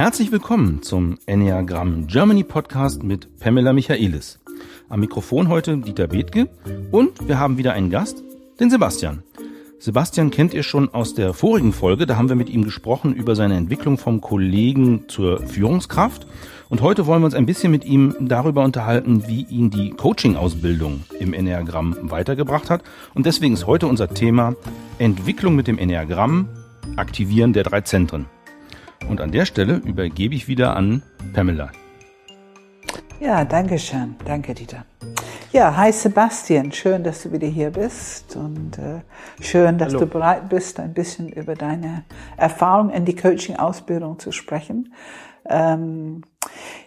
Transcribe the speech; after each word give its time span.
Herzlich 0.00 0.32
willkommen 0.32 0.80
zum 0.80 1.18
Enneagramm 1.26 2.06
Germany 2.06 2.42
Podcast 2.42 3.02
mit 3.02 3.38
Pamela 3.38 3.74
Michaelis. 3.74 4.38
Am 4.88 5.00
Mikrofon 5.00 5.48
heute 5.48 5.76
Dieter 5.76 6.06
Bethke 6.06 6.48
und 6.90 7.28
wir 7.28 7.38
haben 7.38 7.58
wieder 7.58 7.74
einen 7.74 7.90
Gast, 7.90 8.22
den 8.58 8.70
Sebastian. 8.70 9.22
Sebastian 9.78 10.30
kennt 10.30 10.54
ihr 10.54 10.62
schon 10.62 10.88
aus 10.88 11.12
der 11.12 11.34
vorigen 11.34 11.74
Folge, 11.74 12.06
da 12.06 12.16
haben 12.16 12.30
wir 12.30 12.34
mit 12.34 12.48
ihm 12.48 12.64
gesprochen 12.64 13.12
über 13.12 13.36
seine 13.36 13.58
Entwicklung 13.58 13.98
vom 13.98 14.22
Kollegen 14.22 15.06
zur 15.08 15.46
Führungskraft. 15.46 16.26
Und 16.70 16.80
heute 16.80 17.04
wollen 17.04 17.20
wir 17.20 17.26
uns 17.26 17.34
ein 17.34 17.44
bisschen 17.44 17.70
mit 17.70 17.84
ihm 17.84 18.16
darüber 18.20 18.64
unterhalten, 18.64 19.28
wie 19.28 19.44
ihn 19.50 19.68
die 19.68 19.90
Coaching-Ausbildung 19.90 21.04
im 21.18 21.34
Enneagramm 21.34 21.94
weitergebracht 22.00 22.70
hat. 22.70 22.84
Und 23.12 23.26
deswegen 23.26 23.52
ist 23.52 23.66
heute 23.66 23.86
unser 23.86 24.08
Thema 24.08 24.56
Entwicklung 24.96 25.54
mit 25.56 25.66
dem 25.66 25.76
Enneagramm, 25.76 26.48
Aktivieren 26.96 27.52
der 27.52 27.64
drei 27.64 27.82
Zentren. 27.82 28.24
Und 29.08 29.20
an 29.20 29.32
der 29.32 29.44
Stelle 29.46 29.76
übergebe 29.76 30.34
ich 30.34 30.48
wieder 30.48 30.76
an 30.76 31.02
Pamela. 31.32 31.70
Ja, 33.20 33.44
danke 33.44 33.78
schön. 33.78 34.16
Danke, 34.24 34.54
Dieter. 34.54 34.84
Ja, 35.52 35.76
hi 35.76 35.90
Sebastian, 35.90 36.70
schön, 36.70 37.02
dass 37.02 37.24
du 37.24 37.32
wieder 37.32 37.48
hier 37.48 37.70
bist 37.70 38.36
und 38.36 38.78
äh, 38.78 39.00
schön, 39.42 39.78
dass 39.78 39.88
Hallo. 39.88 40.00
du 40.00 40.06
bereit 40.06 40.48
bist, 40.48 40.78
ein 40.78 40.94
bisschen 40.94 41.28
über 41.28 41.56
deine 41.56 42.04
Erfahrung 42.36 42.90
in 42.90 43.04
die 43.04 43.16
Coaching-Ausbildung 43.16 44.20
zu 44.20 44.30
sprechen. 44.30 44.94
Ähm, 45.48 46.22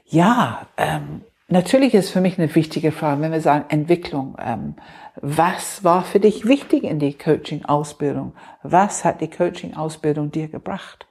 ja, 0.05 0.65
ähm, 0.77 1.23
natürlich 1.49 1.93
ist 1.93 2.11
für 2.11 2.21
mich 2.21 2.39
eine 2.39 2.55
wichtige 2.55 2.93
Frage, 2.93 3.19
wenn 3.19 3.33
wir 3.33 3.41
sagen 3.41 3.65
Entwicklung. 3.67 4.37
Ähm, 4.39 4.75
was 5.17 5.83
war 5.83 6.03
für 6.03 6.21
dich 6.21 6.47
wichtig 6.47 6.85
in 6.85 6.99
die 6.99 7.17
Coaching-Ausbildung? 7.17 8.33
Was 8.63 9.03
hat 9.03 9.19
die 9.19 9.29
Coaching-Ausbildung 9.29 10.31
dir 10.31 10.47
gebracht? 10.47 11.05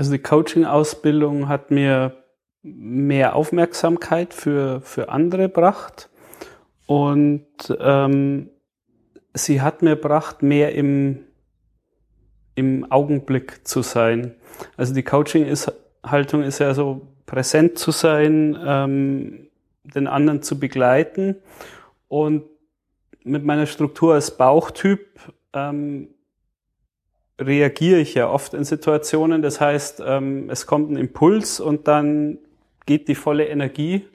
Also 0.00 0.12
die 0.12 0.22
Coaching-Ausbildung 0.22 1.50
hat 1.50 1.70
mir 1.70 2.24
mehr 2.62 3.36
Aufmerksamkeit 3.36 4.32
für, 4.32 4.80
für 4.80 5.10
andere 5.10 5.42
gebracht. 5.42 6.08
Und 6.86 7.44
ähm, 7.78 8.48
sie 9.34 9.60
hat 9.60 9.82
mir 9.82 9.96
gebracht, 9.96 10.42
mehr 10.42 10.74
im, 10.74 11.26
im 12.54 12.90
Augenblick 12.90 13.68
zu 13.68 13.82
sein. 13.82 14.36
Also 14.78 14.94
die 14.94 15.02
Coaching-Haltung 15.02 16.44
ist 16.44 16.60
ja 16.60 16.72
so, 16.72 17.06
präsent 17.26 17.78
zu 17.78 17.90
sein, 17.90 18.58
ähm, 18.64 19.50
den 19.84 20.06
anderen 20.06 20.40
zu 20.40 20.58
begleiten. 20.58 21.36
Und 22.08 22.44
mit 23.22 23.44
meiner 23.44 23.66
Struktur 23.66 24.14
als 24.14 24.34
Bauchtyp 24.38 25.20
ähm, 25.52 26.08
reagiere 27.40 28.00
ich 28.00 28.14
ja 28.14 28.28
oft 28.28 28.54
in 28.54 28.64
Situationen. 28.64 29.42
Das 29.42 29.60
heißt, 29.60 30.02
ähm, 30.04 30.50
es 30.50 30.66
kommt 30.66 30.90
ein 30.90 30.96
Impuls 30.96 31.58
und 31.58 31.88
dann 31.88 32.38
geht 32.86 33.08
die 33.08 33.14
volle 33.14 33.46
Energie 33.46 34.06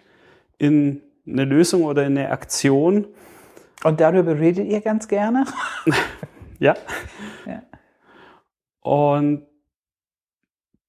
in 0.57 1.01
eine 1.27 1.45
Lösung 1.45 1.83
oder 1.83 2.05
in 2.05 2.17
eine 2.17 2.29
Aktion. 2.29 3.07
Und 3.83 3.99
darüber 3.99 4.39
redet 4.39 4.67
ihr 4.67 4.81
ganz 4.81 5.07
gerne? 5.07 5.45
ja. 6.59 6.75
ja. 7.45 7.63
Und 8.81 9.45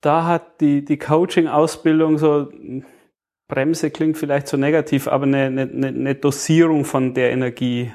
da 0.01 0.25
hat 0.27 0.61
die, 0.61 0.85
die 0.85 0.99
Coaching-Ausbildung 0.99 2.19
so, 2.19 2.53
Bremse 3.49 3.91
klingt 3.91 4.19
vielleicht 4.19 4.49
so 4.49 4.57
negativ, 4.57 5.09
aber 5.09 5.25
eine, 5.25 5.47
eine, 5.47 5.89
eine 5.89 6.15
Dosierung 6.15 6.85
von 6.85 7.15
der 7.15 7.33
Energie 7.33 7.93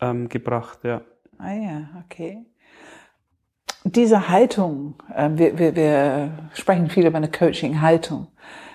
ähm, 0.00 0.28
gebracht, 0.28 0.80
ja. 0.84 1.02
Ah 1.38 1.54
ja, 1.54 2.02
okay. 2.04 2.44
Diese 3.92 4.28
Haltung, 4.28 4.94
äh, 5.14 5.30
wir, 5.34 5.58
wir, 5.58 5.76
wir 5.76 6.30
sprechen 6.54 6.90
viel 6.90 7.06
über 7.06 7.16
eine 7.16 7.30
Coaching-Haltung. 7.30 8.28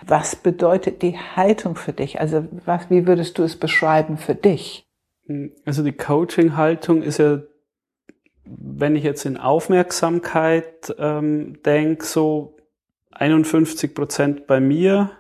Was 0.06 0.36
bedeutet 0.36 1.02
die 1.02 1.18
Haltung 1.18 1.76
für 1.76 1.94
dich? 1.94 2.20
Also 2.20 2.46
was, 2.66 2.90
wie 2.90 3.08
würdest 3.08 3.38
du 3.38 3.44
es 3.44 3.58
beschreiben 3.58 4.18
für 4.18 4.36
dich? 4.36 4.88
Also 5.66 5.84
die 5.84 5.94
Coaching-Haltung 5.94 7.04
ist 7.04 7.20
ja, 7.20 7.40
wenn 8.46 8.96
ich 8.96 9.04
jetzt 9.04 9.26
in 9.26 9.38
Aufmerksamkeit 9.38 10.94
ähm, 10.98 11.62
denke, 11.64 12.06
so 12.06 12.58
51 13.12 13.94
Prozent 13.94 14.48
bei 14.48 14.60
mir, 14.60 15.12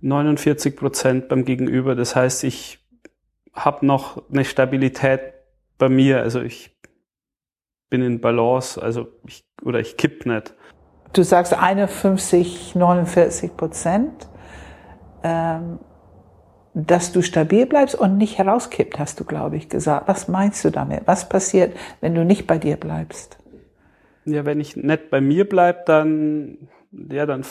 49 0.00 0.76
Prozent 0.76 1.28
beim 1.28 1.44
Gegenüber. 1.44 1.94
Das 1.94 2.16
heißt, 2.16 2.44
ich 2.44 2.78
habe 3.52 3.84
noch 3.84 4.30
eine 4.30 4.44
Stabilität 4.44 5.20
bei 5.76 5.88
mir. 5.88 6.22
Also 6.22 6.40
ich 6.40 6.71
bin 7.92 8.02
in 8.02 8.20
Balance, 8.20 8.80
also 8.82 9.06
ich, 9.26 9.44
oder 9.62 9.78
ich 9.78 9.96
kipp 9.96 10.26
nicht 10.26 10.54
du 11.12 11.22
sagst 11.22 11.54
51, 11.54 12.74
49 12.74 13.56
Prozent, 13.56 14.28
ähm, 15.22 15.78
dass 16.74 17.12
du 17.12 17.20
stabil 17.20 17.66
bleibst 17.66 17.94
und 17.94 18.16
nicht 18.16 18.38
herauskippt, 18.38 18.98
hast 18.98 19.20
du, 19.20 19.24
glaube 19.24 19.56
ich, 19.56 19.68
gesagt. 19.68 20.08
Was 20.08 20.28
meinst 20.28 20.64
du 20.64 20.70
damit? 20.70 21.02
Was 21.04 21.28
passiert, 21.28 21.76
wenn 22.00 22.14
du 22.14 22.24
nicht 22.24 22.46
bei 22.46 22.58
dir 22.58 22.76
bleibst? 22.76 23.38
Ja, 24.24 24.44
wenn 24.46 24.60
ich 24.60 24.76
nicht 24.76 25.10
bei 25.10 25.20
mir 25.20 25.46
bleib, 25.48 25.86
dann, 25.86 26.68
ja, 26.90 27.26
dann 27.26 27.44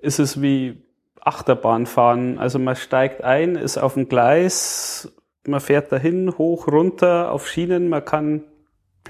ist 0.00 0.18
es 0.18 0.42
wie 0.42 0.82
Achterbahn 1.20 1.86
fahren. 1.86 2.38
Also 2.38 2.58
man 2.58 2.74
steigt 2.74 3.22
ein, 3.22 3.54
ist 3.54 3.78
auf 3.78 3.94
dem 3.94 4.08
Gleis, 4.08 5.12
man 5.46 5.60
fährt 5.60 5.92
dahin, 5.92 6.36
hoch, 6.36 6.66
runter, 6.66 7.30
auf 7.30 7.46
Schienen, 7.46 7.88
man 7.88 8.04
kann, 8.04 8.42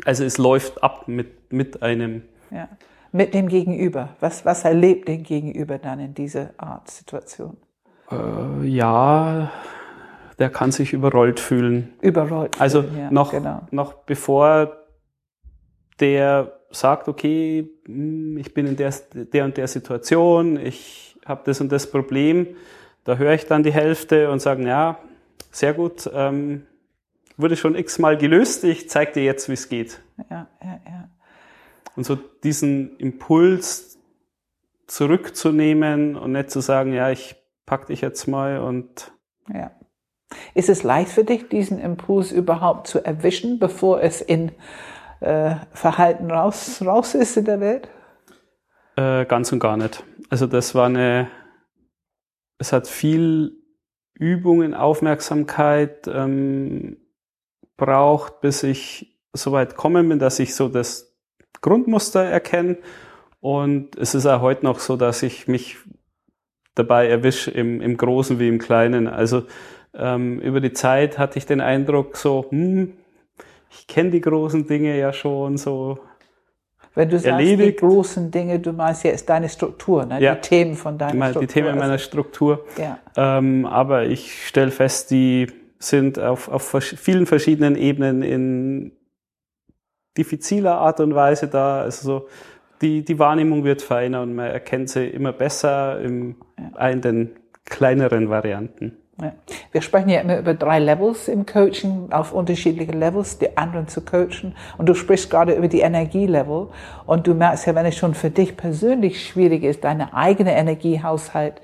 also 0.05 0.25
es 0.25 0.39
läuft 0.39 0.83
ab 0.83 1.09
mit, 1.09 1.53
mit 1.53 1.83
einem. 1.83 2.23
Ja 2.51 2.69
mit 3.17 3.35
dem 3.35 3.49
Gegenüber? 3.49 4.11
Was, 4.21 4.45
was 4.45 4.65
erlebt 4.65 5.09
den 5.09 5.23
Gegenüber 5.23 5.79
dann 5.79 6.01
in 6.01 6.15
dieser 6.15 6.51
Art 6.59 6.91
Situation? 6.91 7.57
Äh, 8.11 8.67
ja, 8.67 9.51
der 10.39 10.51
kann 10.51 10.71
sich 10.71 10.93
überrollt 10.93 11.41
fühlen. 11.41 11.95
Überrollt. 12.01 12.61
Also 12.61 12.83
fühlen, 12.83 12.99
ja, 12.99 13.11
noch, 13.11 13.31
genau. 13.33 13.63
noch 13.71 13.95
bevor 13.95 14.77
der 15.99 16.53
sagt, 16.71 17.09
okay, 17.09 17.71
hm, 17.87 18.37
ich 18.37 18.53
bin 18.53 18.67
in 18.67 18.77
der, 18.77 18.93
der 19.15 19.45
und 19.47 19.57
der 19.57 19.67
Situation, 19.67 20.59
ich 20.59 21.17
habe 21.25 21.41
das 21.45 21.61
und 21.61 21.73
das 21.73 21.91
Problem, 21.91 22.49
da 23.05 23.17
höre 23.17 23.33
ich 23.33 23.47
dann 23.47 23.63
die 23.63 23.73
Hälfte 23.73 24.31
und 24.31 24.41
sagen, 24.41 24.67
ja, 24.67 24.99
sehr 25.51 25.73
gut, 25.73 26.09
ähm, 26.13 26.67
wurde 27.37 27.57
schon 27.57 27.75
x-mal 27.75 28.17
gelöst, 28.17 28.65
ich 28.65 28.89
zeige 28.89 29.13
dir 29.13 29.25
jetzt, 29.25 29.49
wie 29.49 29.55
es 29.55 29.69
geht. 29.69 30.01
Ja, 30.31 30.49
ja, 30.63 30.81
ja 30.87 31.09
und 31.97 32.05
so 32.05 32.15
diesen 32.15 32.97
Impuls 32.99 33.99
zurückzunehmen 34.87 36.15
und 36.15 36.33
nicht 36.33 36.51
zu 36.51 36.61
sagen, 36.61 36.93
ja, 36.93 37.11
ich 37.11 37.37
pack 37.65 37.87
dich 37.87 38.03
jetzt 38.03 38.29
mal 38.29 38.61
und 38.61 39.13
ja. 39.53 39.73
Ist 40.55 40.69
es 40.69 40.83
leicht 40.83 41.11
für 41.11 41.25
dich, 41.25 41.49
diesen 41.49 41.79
Impuls 41.79 42.33
überhaupt 42.33 42.89
zu 42.89 43.05
erwischen, 43.05 43.59
bevor 43.59 44.03
es 44.03 44.21
in 44.21 44.51
äh, 45.21 45.55
Verhalten 45.73 46.31
raus, 46.31 46.83
raus 46.85 47.15
ist 47.15 47.37
in 47.37 47.45
der 47.45 47.61
Welt? 47.61 47.89
Äh, 48.97 49.25
ganz 49.27 49.53
und 49.53 49.61
gar 49.61 49.77
nicht. 49.77 50.03
Also 50.29 50.47
das 50.47 50.75
war 50.75 50.87
eine, 50.87 51.31
es 52.59 52.73
hat 52.73 52.89
viel 52.89 53.53
Übung 54.15 54.63
in 54.63 54.75
Aufmerksamkeit 54.75 56.09
ähm, 56.09 56.97
braucht, 57.77 58.41
bis 58.41 58.63
ich 58.63 59.19
so 59.33 59.53
weit 59.53 59.77
kommen 59.77 60.09
bin, 60.09 60.19
dass 60.19 60.39
ich 60.39 60.55
so 60.55 60.69
das 60.69 61.15
Grundmuster 61.61 62.23
erkennen. 62.25 62.79
Und 63.41 63.97
es 63.97 64.15
ist 64.15 64.27
auch 64.27 64.41
heute 64.41 64.65
noch 64.65 64.79
so, 64.79 64.97
dass 64.97 65.23
ich 65.23 65.47
mich 65.47 65.77
dabei 66.75 67.09
erwische, 67.09 67.51
im, 67.51 67.81
im 67.81 67.97
Großen 67.97 68.39
wie 68.39 68.49
im 68.49 68.59
Kleinen. 68.59 69.07
Also 69.07 69.45
ähm, 69.95 70.41
über 70.41 70.61
die 70.61 70.73
Zeit 70.73 71.19
hatte 71.19 71.39
ich 71.39 71.47
den 71.47 71.61
Eindruck, 71.61 72.17
so, 72.17 72.47
hm, 72.51 72.93
ich 73.71 73.87
kenne 73.87 74.11
die 74.11 74.21
großen 74.21 74.67
Dinge 74.67 74.99
ja 74.99 75.13
schon 75.13 75.57
so. 75.57 75.99
Wenn 76.95 77.11
du 77.11 77.19
sagst, 77.19 77.27
erledigt. 77.27 77.81
die 77.81 77.87
großen 77.87 78.31
Dinge, 78.31 78.59
du 78.59 78.73
meinst 78.73 79.05
ja, 79.05 79.11
ist 79.11 79.29
deine 79.29 79.51
Struktur, 79.51 80.07
ne? 80.07 80.19
ja. 80.21 80.35
die 80.35 80.41
Themen 80.41 80.75
von 80.77 80.97
deiner 80.97 81.15
meine, 81.15 81.33
Struktur. 81.33 81.47
Die 81.47 81.53
Themen 81.53 81.79
meiner 81.79 81.93
also 81.93 82.05
Struktur. 82.05 82.65
Ja. 82.79 82.99
Ähm, 83.17 83.67
aber 83.67 84.07
ich 84.07 84.47
stelle 84.47 84.71
fest, 84.71 85.11
die 85.11 85.47
sind 85.79 86.19
auf, 86.19 86.49
auf 86.49 86.83
vielen 86.83 87.27
verschiedenen 87.27 87.77
Ebenen 87.77 88.23
in 88.23 88.93
diffiziler 90.17 90.79
Art 90.79 91.01
und 91.01 91.15
Weise 91.15 91.49
da. 91.49 91.83
Also 91.83 92.07
so, 92.07 92.29
die, 92.81 93.05
die 93.05 93.19
Wahrnehmung 93.19 93.65
wird 93.65 93.83
feiner 93.83 94.23
und 94.23 94.35
man 94.35 94.47
erkennt 94.47 94.91
sie 94.91 95.07
immer 95.07 95.33
besser 95.33 96.01
im, 96.01 96.37
in 96.79 97.01
den 97.01 97.37
kleineren 97.65 98.29
Varianten. 98.29 98.97
Ja. 99.21 99.33
Wir 99.73 99.81
sprechen 99.81 100.11
ja 100.11 100.21
immer 100.21 100.39
über 100.39 100.53
drei 100.53 100.79
Levels 100.79 101.29
im 101.29 101.47
Coaching, 101.47 102.13
auf 102.13 102.33
unterschiedliche 102.33 102.93
Levels, 102.93 103.39
die 103.39 103.57
anderen 103.57 103.89
zu 103.89 104.03
coachen. 104.03 104.55
Und 104.77 104.87
du 104.87 104.95
sprichst 104.95 105.31
gerade 105.31 105.55
über 105.55 105.69
die 105.69 105.81
Energielevel. 105.81 106.69
Und 107.07 107.27
du 107.27 107.35
merkst 107.35 107.67
ja, 107.67 107.75
wenn 107.75 107.87
es 107.87 107.97
schon 107.97 108.15
für 108.15 108.31
dich 108.31 108.57
persönlich 108.57 109.27
schwierig 109.27 109.63
ist, 109.65 109.85
deine 109.85 110.13
eigene 110.13 110.55
Energiehaushalt 110.55 111.63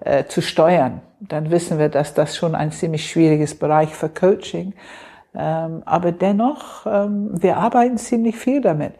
äh, 0.00 0.24
zu 0.26 0.42
steuern, 0.42 1.00
dann 1.18 1.50
wissen 1.50 1.78
wir, 1.78 1.88
dass 1.88 2.14
das 2.14 2.36
schon 2.36 2.54
ein 2.54 2.70
ziemlich 2.70 3.08
schwieriges 3.10 3.58
Bereich 3.58 3.94
für 3.94 4.08
Coaching. 4.08 4.74
Ähm, 5.34 5.82
aber 5.84 6.12
dennoch, 6.12 6.86
ähm, 6.86 7.30
wir 7.32 7.56
arbeiten 7.56 7.98
ziemlich 7.98 8.36
viel 8.36 8.60
damit. 8.60 8.94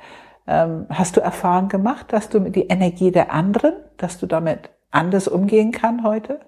Ähm, 0.47 0.87
hast 0.89 1.17
du 1.17 1.21
Erfahrung 1.21 1.69
gemacht, 1.69 2.13
dass 2.13 2.29
du 2.29 2.41
mit 2.41 2.57
die 2.57 2.67
Energie 2.67 3.13
der 3.13 3.33
anderen, 3.33 3.75
dass 3.97 4.19
du 4.19 4.27
damit 4.27 4.71
anders 4.91 5.29
umgehen 5.29 5.71
kann 5.71 6.03
heute? 6.03 6.41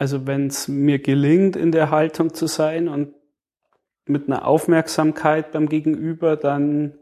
Also 0.00 0.26
wenn 0.26 0.46
es 0.46 0.66
mir 0.66 0.98
gelingt, 0.98 1.56
in 1.56 1.72
der 1.72 1.90
Haltung 1.90 2.32
zu 2.32 2.46
sein 2.46 2.88
und 2.88 3.12
mit 4.06 4.28
einer 4.28 4.46
Aufmerksamkeit 4.46 5.52
beim 5.52 5.68
Gegenüber, 5.68 6.36
dann 6.36 6.94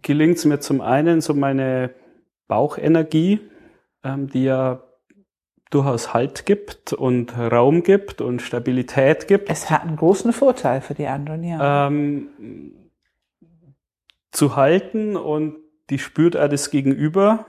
gelingt 0.00 0.38
es 0.38 0.44
mir 0.44 0.60
zum 0.60 0.80
einen 0.80 1.22
so 1.22 1.34
meine 1.34 1.92
Bauchenergie, 2.46 3.40
ähm, 4.04 4.28
die 4.28 4.44
ja 4.44 4.80
durchaus 5.70 6.14
Halt 6.14 6.46
gibt 6.46 6.92
und 6.92 7.36
Raum 7.36 7.82
gibt 7.82 8.20
und 8.20 8.42
Stabilität 8.42 9.26
gibt. 9.26 9.50
Es 9.50 9.68
hat 9.68 9.82
einen 9.82 9.96
großen 9.96 10.32
Vorteil 10.32 10.82
für 10.82 10.94
die 10.94 11.08
anderen, 11.08 11.42
ja. 11.42 11.88
Ähm, 11.88 12.28
zu 14.30 14.54
halten 14.54 15.16
und 15.16 15.56
die 15.90 15.98
spürt 15.98 16.36
er 16.36 16.48
das 16.48 16.70
Gegenüber 16.70 17.46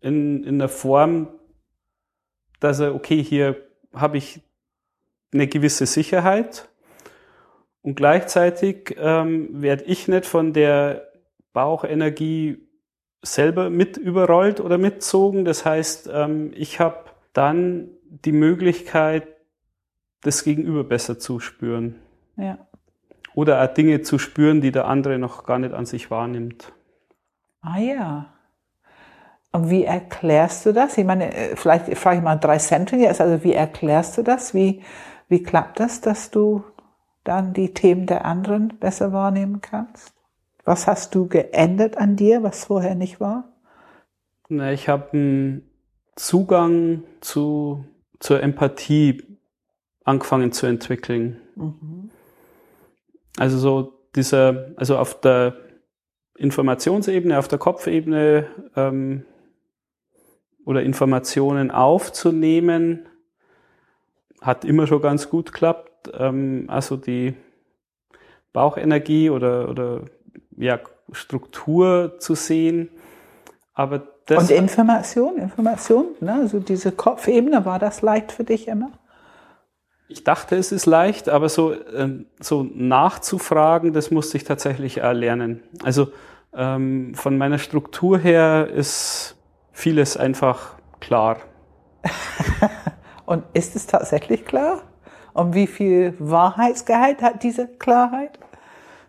in, 0.00 0.42
in 0.42 0.58
der 0.58 0.68
Form, 0.68 1.28
dass 2.58 2.80
er, 2.80 2.92
okay, 2.92 3.22
hier 3.22 3.65
habe 3.96 4.18
ich 4.18 4.40
eine 5.32 5.46
gewisse 5.46 5.86
Sicherheit 5.86 6.68
und 7.82 7.94
gleichzeitig 7.94 8.96
ähm, 8.98 9.62
werde 9.62 9.84
ich 9.84 10.08
nicht 10.08 10.26
von 10.26 10.52
der 10.52 11.08
Bauchenergie 11.52 12.58
selber 13.22 13.70
mit 13.70 13.96
überrollt 13.96 14.60
oder 14.60 14.78
mitzogen. 14.78 15.44
Das 15.44 15.64
heißt, 15.64 16.10
ähm, 16.12 16.52
ich 16.54 16.80
habe 16.80 17.04
dann 17.32 17.88
die 18.02 18.32
Möglichkeit, 18.32 19.28
das 20.22 20.44
Gegenüber 20.44 20.84
besser 20.84 21.18
zu 21.18 21.38
spüren. 21.38 21.96
Ja. 22.36 22.58
Oder 23.34 23.62
auch 23.62 23.72
Dinge 23.72 24.02
zu 24.02 24.18
spüren, 24.18 24.60
die 24.60 24.72
der 24.72 24.86
andere 24.86 25.18
noch 25.18 25.44
gar 25.44 25.58
nicht 25.58 25.74
an 25.74 25.86
sich 25.86 26.10
wahrnimmt. 26.10 26.72
Ah 27.60 27.78
ja. 27.78 28.35
Und 29.56 29.70
wie 29.70 29.84
erklärst 29.84 30.66
du 30.66 30.72
das? 30.72 30.98
Ich 30.98 31.06
meine, 31.06 31.34
äh, 31.34 31.56
vielleicht 31.56 31.96
frage 31.96 32.18
ich 32.18 32.22
mal 32.22 32.36
drei 32.36 32.58
Centen 32.58 33.00
jetzt. 33.00 33.22
Also 33.22 33.42
wie 33.42 33.54
erklärst 33.54 34.18
du 34.18 34.22
das? 34.22 34.52
Wie, 34.52 34.82
wie 35.28 35.42
klappt 35.42 35.80
das, 35.80 36.02
dass 36.02 36.30
du 36.30 36.62
dann 37.24 37.54
die 37.54 37.72
Themen 37.72 38.04
der 38.04 38.26
anderen 38.26 38.68
besser 38.78 39.14
wahrnehmen 39.14 39.62
kannst? 39.62 40.12
Was 40.66 40.86
hast 40.86 41.14
du 41.14 41.26
geändert 41.26 41.96
an 41.96 42.16
dir, 42.16 42.42
was 42.42 42.66
vorher 42.66 42.94
nicht 42.94 43.18
war? 43.18 43.44
Na, 44.50 44.72
ich 44.72 44.90
habe 44.90 45.14
einen 45.14 45.70
Zugang 46.16 47.04
zu, 47.22 47.86
zur 48.20 48.42
Empathie 48.42 49.22
angefangen 50.04 50.52
zu 50.52 50.66
entwickeln. 50.66 51.40
Mhm. 51.54 52.10
Also 53.38 53.56
so 53.56 53.94
dieser, 54.14 54.72
also 54.76 54.98
auf 54.98 55.18
der 55.22 55.56
Informationsebene, 56.36 57.38
auf 57.38 57.48
der 57.48 57.58
Kopfebene 57.58 58.48
ähm, 58.76 59.24
oder 60.66 60.82
Informationen 60.82 61.70
aufzunehmen, 61.70 63.06
hat 64.42 64.66
immer 64.66 64.86
schon 64.86 65.00
ganz 65.00 65.30
gut 65.30 65.52
geklappt. 65.52 66.10
Ähm, 66.12 66.64
also 66.68 66.96
die 66.96 67.34
Bauchenergie 68.52 69.30
oder, 69.30 69.70
oder 69.70 70.02
ja, 70.56 70.80
Struktur 71.12 72.16
zu 72.18 72.34
sehen. 72.34 72.90
Aber 73.74 74.02
das 74.26 74.42
Und 74.42 74.50
Information, 74.50 75.38
Information, 75.38 76.06
ne? 76.20 76.34
also 76.34 76.58
diese 76.58 76.90
Kopfebene, 76.90 77.64
war 77.64 77.78
das 77.78 78.02
leicht 78.02 78.32
für 78.32 78.44
dich 78.44 78.66
immer? 78.66 78.90
Ich 80.08 80.24
dachte, 80.24 80.56
es 80.56 80.72
ist 80.72 80.86
leicht, 80.86 81.28
aber 81.28 81.48
so, 81.48 81.72
äh, 81.72 82.24
so 82.40 82.66
nachzufragen, 82.74 83.92
das 83.92 84.10
musste 84.10 84.36
ich 84.36 84.44
tatsächlich 84.44 84.98
erlernen. 84.98 85.62
Also 85.84 86.08
ähm, 86.52 87.14
von 87.14 87.38
meiner 87.38 87.58
Struktur 87.58 88.18
her 88.18 88.68
ist 88.68 89.35
vieles 89.76 90.16
einfach 90.16 90.76
klar. 91.00 91.36
Und 93.26 93.44
ist 93.52 93.76
es 93.76 93.86
tatsächlich 93.86 94.46
klar? 94.46 94.82
Und 95.34 95.54
wie 95.54 95.66
viel 95.66 96.14
Wahrheitsgehalt 96.18 97.20
hat 97.20 97.42
diese 97.42 97.68
Klarheit? 97.68 98.38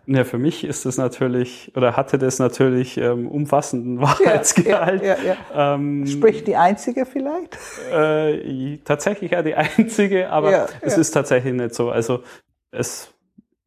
Ja, 0.06 0.24
für 0.24 0.38
mich 0.38 0.64
ist 0.64 0.84
es 0.84 0.98
natürlich 0.98 1.72
oder 1.74 1.96
hatte 1.96 2.18
das 2.18 2.38
natürlich 2.38 2.98
ähm, 2.98 3.28
umfassenden 3.28 4.00
Wahrheitsgehalt. 4.02 5.02
Ja, 5.02 5.16
ja, 5.16 5.36
ja, 5.54 5.74
ähm, 5.74 6.06
Sprich 6.06 6.44
die 6.44 6.56
einzige 6.56 7.06
vielleicht? 7.06 7.56
Äh, 7.90 8.78
tatsächlich 8.84 9.30
ja 9.30 9.42
die 9.42 9.54
einzige, 9.54 10.30
aber 10.30 10.68
es 10.82 10.98
ist 10.98 11.12
tatsächlich 11.12 11.54
nicht 11.54 11.74
so. 11.74 11.90
Also 11.90 12.22
es 12.70 13.14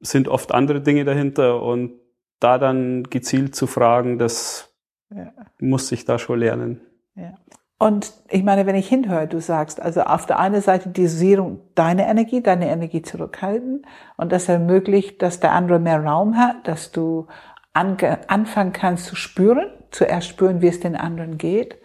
sind 0.01 0.27
oft 0.27 0.51
andere 0.51 0.81
Dinge 0.81 1.03
dahinter 1.03 1.61
und 1.63 1.93
da 2.39 2.59
dann 2.59 3.03
gezielt 3.03 3.55
zu 3.55 3.65
fragen, 3.65 4.19
das 4.19 4.71
muss 5.59 5.91
ich 5.91 6.05
da 6.05 6.19
schon 6.19 6.39
lernen. 6.39 6.81
Ja. 7.15 7.33
Und 7.81 8.13
ich 8.29 8.43
meine, 8.43 8.67
wenn 8.67 8.75
ich 8.75 8.87
hinhöre, 8.87 9.27
du 9.27 9.41
sagst, 9.41 9.81
also 9.81 10.01
auf 10.01 10.27
der 10.27 10.37
einen 10.37 10.61
Seite 10.61 10.89
die 10.89 11.01
Dosierung 11.01 11.61
deine 11.73 12.07
Energie, 12.07 12.41
deine 12.41 12.69
Energie 12.69 13.01
zurückhalten 13.01 13.87
und 14.17 14.31
das 14.31 14.47
ermöglicht, 14.47 15.21
dass 15.23 15.39
der 15.39 15.53
andere 15.53 15.79
mehr 15.79 16.03
Raum 16.03 16.37
hat, 16.37 16.67
dass 16.67 16.91
du 16.91 17.25
anfangen 17.73 18.73
kannst 18.73 19.05
zu 19.05 19.15
spüren, 19.15 19.65
zuerst 19.89 20.27
spüren, 20.27 20.61
wie 20.61 20.67
es 20.67 20.79
den 20.79 20.95
anderen 20.95 21.39
geht. 21.39 21.79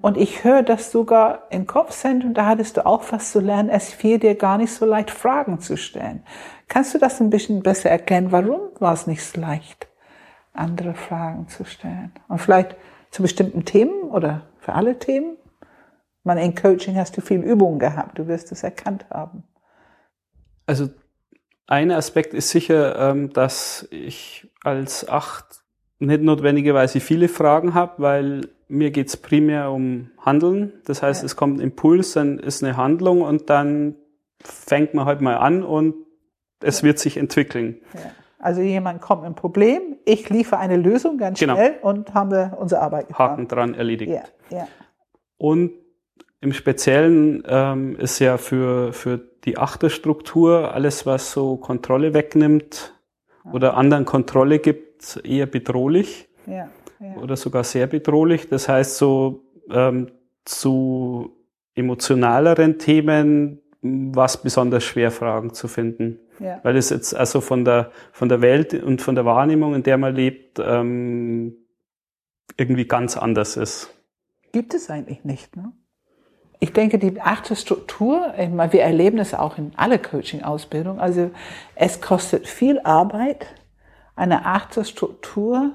Und 0.00 0.16
ich 0.16 0.42
höre 0.42 0.62
das 0.62 0.90
sogar 0.90 1.42
im 1.50 1.66
Kopfzentrum, 1.66 2.32
da 2.32 2.46
hattest 2.46 2.78
du 2.78 2.86
auch 2.86 3.04
was 3.10 3.32
zu 3.32 3.40
lernen, 3.40 3.68
es 3.68 3.92
fiel 3.92 4.18
dir 4.18 4.36
gar 4.36 4.56
nicht 4.56 4.72
so 4.72 4.86
leicht, 4.86 5.10
Fragen 5.10 5.60
zu 5.60 5.76
stellen. 5.76 6.22
Kannst 6.68 6.94
du 6.94 6.98
das 6.98 7.20
ein 7.20 7.28
bisschen 7.28 7.62
besser 7.62 7.90
erklären? 7.90 8.32
Warum 8.32 8.60
war 8.78 8.94
es 8.94 9.06
nicht 9.06 9.22
so 9.22 9.38
leicht, 9.38 9.86
andere 10.54 10.94
Fragen 10.94 11.48
zu 11.48 11.64
stellen? 11.64 12.12
Und 12.28 12.40
vielleicht 12.40 12.74
zu 13.10 13.22
bestimmten 13.22 13.64
Themen 13.64 14.10
oder 14.10 14.42
für 14.58 14.74
alle 14.74 14.98
Themen. 14.98 15.36
Man 16.24 16.38
in 16.38 16.54
Coaching 16.54 16.96
hast 16.96 17.16
du 17.16 17.20
viel 17.20 17.40
Übung 17.40 17.78
gehabt, 17.78 18.18
du 18.18 18.26
wirst 18.26 18.50
es 18.52 18.62
erkannt 18.62 19.06
haben. 19.10 19.44
Also 20.66 20.88
ein 21.66 21.90
Aspekt 21.90 22.34
ist 22.34 22.50
sicher, 22.50 23.10
ähm, 23.10 23.32
dass 23.32 23.86
ich 23.90 24.48
als 24.62 25.08
Acht 25.08 25.62
nicht 25.98 26.22
notwendigerweise 26.22 27.00
viele 27.00 27.28
Fragen 27.28 27.74
habe, 27.74 28.02
weil 28.02 28.48
mir 28.68 28.90
geht 28.90 29.08
es 29.08 29.16
primär 29.16 29.70
um 29.70 30.10
Handeln. 30.18 30.72
Das 30.84 31.02
heißt, 31.02 31.22
ja. 31.22 31.26
es 31.26 31.36
kommt 31.36 31.58
ein 31.58 31.62
Impuls, 31.62 32.12
dann 32.12 32.38
ist 32.38 32.62
eine 32.62 32.76
Handlung 32.76 33.22
und 33.22 33.48
dann 33.48 33.96
fängt 34.42 34.94
man 34.94 35.06
halt 35.06 35.20
mal 35.20 35.36
an 35.36 35.62
und 35.62 35.94
es 36.60 36.80
ja. 36.80 36.88
wird 36.88 36.98
sich 36.98 37.16
entwickeln. 37.16 37.80
Ja. 37.94 38.00
Also 38.46 38.60
jemand 38.60 39.00
kommt 39.00 39.22
mit 39.22 39.26
einem 39.26 39.34
Problem, 39.34 39.96
ich 40.04 40.30
liefere 40.30 40.60
eine 40.60 40.76
Lösung 40.76 41.18
ganz 41.18 41.40
genau. 41.40 41.56
schnell 41.56 41.78
und 41.82 42.14
haben 42.14 42.30
wir 42.30 42.56
unsere 42.60 42.80
Arbeit 42.80 43.08
getan. 43.08 43.30
Haken 43.30 43.48
dran 43.48 43.74
erledigt. 43.74 44.12
Ja, 44.12 44.56
ja. 44.56 44.68
Und 45.36 45.72
im 46.40 46.52
Speziellen 46.52 47.42
ähm, 47.48 47.96
ist 47.96 48.20
ja 48.20 48.38
für, 48.38 48.92
für 48.92 49.18
die 49.44 49.58
Achterstruktur 49.58 50.72
alles, 50.72 51.06
was 51.06 51.32
so 51.32 51.56
Kontrolle 51.56 52.14
wegnimmt 52.14 52.94
ja. 53.44 53.50
oder 53.50 53.76
anderen 53.76 54.04
Kontrolle 54.04 54.60
gibt, 54.60 55.20
eher 55.24 55.46
bedrohlich 55.46 56.28
ja, 56.46 56.68
ja. 57.00 57.16
oder 57.20 57.34
sogar 57.34 57.64
sehr 57.64 57.88
bedrohlich. 57.88 58.48
Das 58.48 58.68
heißt, 58.68 58.96
so 58.96 59.42
ähm, 59.72 60.12
zu 60.44 61.36
emotionaleren 61.74 62.78
Themen 62.78 63.60
war 64.14 64.26
es 64.26 64.36
besonders 64.36 64.84
schwer, 64.84 65.10
Fragen 65.10 65.52
zu 65.52 65.68
finden. 65.68 66.18
Ja. 66.38 66.60
Weil 66.62 66.76
es 66.76 66.90
jetzt 66.90 67.14
also 67.14 67.40
von 67.40 67.64
der, 67.64 67.90
von 68.12 68.28
der 68.28 68.40
Welt 68.40 68.74
und 68.74 69.02
von 69.02 69.14
der 69.14 69.24
Wahrnehmung, 69.24 69.74
in 69.74 69.82
der 69.82 69.98
man 69.98 70.14
lebt, 70.14 70.58
ähm, 70.58 71.56
irgendwie 72.56 72.86
ganz 72.86 73.16
anders 73.16 73.56
ist. 73.56 73.90
Gibt 74.52 74.74
es 74.74 74.90
eigentlich 74.90 75.24
nicht, 75.24 75.56
ne? 75.56 75.72
Ich 76.58 76.72
denke, 76.72 76.98
die 76.98 77.20
achte 77.20 77.54
Struktur, 77.54 78.32
wir 78.38 78.82
erleben 78.82 79.18
das 79.18 79.34
auch 79.34 79.58
in 79.58 79.72
alle 79.76 79.98
Coaching-Ausbildungen, 79.98 80.98
also 80.98 81.30
es 81.74 82.00
kostet 82.00 82.48
viel 82.48 82.80
Arbeit, 82.80 83.46
eine 84.14 84.46
achte 84.46 84.84
Struktur 84.86 85.72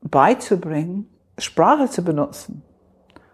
beizubringen, 0.00 1.10
Sprache 1.36 1.90
zu 1.90 2.04
benutzen, 2.04 2.62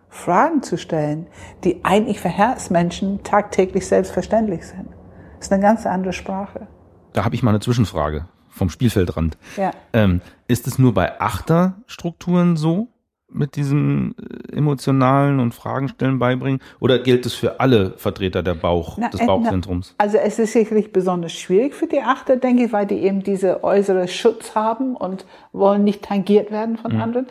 Fragen 0.09 0.63
zu 0.63 0.79
stellen, 0.79 1.27
die 1.65 1.85
eigentlich 1.85 2.21
für 2.21 2.29
Herzmenschen 2.29 3.23
tagtäglich 3.23 3.87
selbstverständlich 3.87 4.67
sind. 4.67 4.89
Das 5.37 5.47
ist 5.47 5.53
eine 5.53 5.63
ganz 5.63 5.87
andere 5.87 6.13
Sprache. 6.13 6.67
Da 7.13 7.25
habe 7.25 7.35
ich 7.35 7.43
mal 7.43 7.51
eine 7.51 7.61
Zwischenfrage 7.61 8.27
vom 8.49 8.71
Spielfeldrand. 8.71 9.39
Ja. 9.57 9.71
Ähm, 9.93 10.21
ist 10.49 10.67
es 10.67 10.79
nur 10.79 10.95
bei 10.95 11.21
Achterstrukturen 11.21 12.57
so? 12.57 12.89
mit 13.31 13.57
diesem 13.57 14.15
äh, 14.19 14.57
emotionalen 14.57 15.41
und 15.41 15.55
Fragenstellen 15.55 16.19
beibringen? 16.19 16.61
Oder 16.81 16.99
gilt 16.99 17.27
es 17.27 17.35
für 17.35 17.61
alle 17.61 17.93
Vertreter 17.99 18.43
der 18.43 18.55
Bauch, 18.55 18.97
na, 18.99 19.09
des 19.09 19.25
Bauchzentrums? 19.25 19.95
Na, 19.99 20.05
also 20.05 20.17
es 20.19 20.39
ist 20.39 20.53
sicherlich 20.53 20.93
besonders 20.93 21.33
schwierig 21.33 21.75
für 21.75 21.87
die 21.87 22.01
Achter, 22.01 22.37
denke 22.37 22.65
ich, 22.65 22.73
weil 22.73 22.87
die 22.87 22.97
eben 22.97 23.23
diese 23.23 23.63
äußere 23.63 24.09
Schutz 24.09 24.55
haben 24.55 24.97
und 24.97 25.27
wollen 25.53 25.85
nicht 25.85 26.03
tangiert 26.03 26.51
werden 26.51 26.77
von 26.77 26.95
mhm. 26.95 27.03
anderen. 27.03 27.27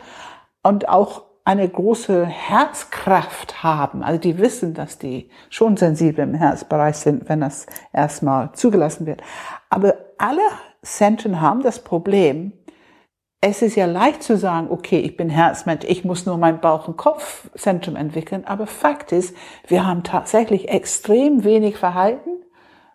Und 0.62 0.88
auch 0.88 1.24
eine 1.48 1.66
große 1.66 2.26
Herzkraft 2.26 3.62
haben. 3.62 4.02
Also 4.02 4.20
die 4.20 4.36
wissen, 4.36 4.74
dass 4.74 4.98
die 4.98 5.30
schon 5.48 5.78
sensibel 5.78 6.22
im 6.22 6.34
Herzbereich 6.34 6.96
sind, 6.96 7.26
wenn 7.30 7.40
das 7.40 7.64
erstmal 7.90 8.52
zugelassen 8.52 9.06
wird. 9.06 9.22
Aber 9.70 9.94
alle 10.18 10.42
Zentren 10.82 11.40
haben 11.40 11.62
das 11.62 11.82
Problem, 11.82 12.52
es 13.40 13.62
ist 13.62 13.76
ja 13.76 13.86
leicht 13.86 14.22
zu 14.22 14.36
sagen, 14.36 14.66
okay, 14.68 14.98
ich 14.98 15.16
bin 15.16 15.30
Herzmensch, 15.30 15.86
ich 15.88 16.04
muss 16.04 16.26
nur 16.26 16.36
mein 16.36 16.60
Bauch- 16.60 16.86
und 16.86 16.98
Kopfzentrum 16.98 17.96
entwickeln, 17.96 18.44
aber 18.44 18.66
Fakt 18.66 19.12
ist, 19.12 19.34
wir 19.66 19.86
haben 19.86 20.02
tatsächlich 20.02 20.68
extrem 20.68 21.44
wenig 21.44 21.78
Verhalten, 21.78 22.28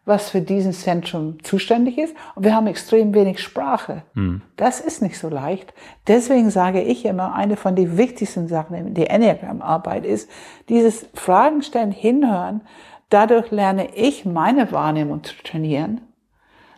was 0.05 0.29
für 0.29 0.41
diesen 0.41 0.73
Zentrum 0.73 1.41
zuständig 1.43 1.97
ist, 1.97 2.15
und 2.35 2.43
wir 2.43 2.55
haben 2.55 2.67
extrem 2.67 3.13
wenig 3.13 3.39
Sprache. 3.39 4.03
Hm. 4.15 4.41
Das 4.57 4.81
ist 4.81 5.01
nicht 5.01 5.17
so 5.17 5.29
leicht. 5.29 5.73
Deswegen 6.07 6.49
sage 6.49 6.81
ich 6.81 7.05
immer, 7.05 7.33
eine 7.33 7.55
von 7.55 7.75
den 7.75 7.97
wichtigsten 7.97 8.47
Sachen 8.47 8.75
in 8.75 8.93
der 8.93 9.11
Enneagram-Arbeit 9.11 10.05
ist, 10.05 10.29
dieses 10.69 11.05
Fragen 11.13 11.61
stellen, 11.61 11.91
hinhören, 11.91 12.61
dadurch 13.09 13.51
lerne 13.51 13.95
ich 13.95 14.25
meine 14.25 14.71
Wahrnehmung 14.71 15.23
zu 15.23 15.35
trainieren 15.43 16.01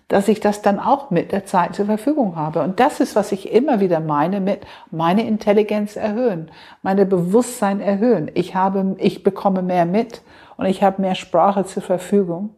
dass 0.07 0.27
ich 0.27 0.39
das 0.39 0.61
dann 0.61 0.79
auch 0.79 1.09
mit 1.09 1.31
der 1.31 1.45
Zeit 1.45 1.75
zur 1.75 1.87
Verfügung 1.87 2.35
habe. 2.35 2.61
Und 2.61 2.79
das 2.79 2.99
ist, 2.99 3.15
was 3.15 3.31
ich 3.31 3.51
immer 3.51 3.79
wieder 3.79 3.99
meine 3.99 4.39
mit 4.39 4.61
meine 4.91 5.25
Intelligenz 5.25 5.95
erhöhen, 5.95 6.51
meine 6.83 7.05
Bewusstsein 7.05 7.81
erhöhen. 7.81 8.29
Ich 8.35 8.55
habe, 8.55 8.95
ich 8.99 9.23
bekomme 9.23 9.63
mehr 9.63 9.85
mit 9.85 10.21
und 10.57 10.67
ich 10.67 10.83
habe 10.83 11.01
mehr 11.01 11.15
Sprache 11.15 11.65
zur 11.65 11.81
Verfügung, 11.81 12.51